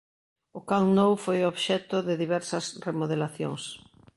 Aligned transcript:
O 0.59 0.61
Camp 0.69 0.89
Nou 0.97 1.11
foi 1.25 1.39
obxecto 1.51 1.95
de 2.07 2.19
diversas 2.23 2.65
remodelacións. 2.87 3.63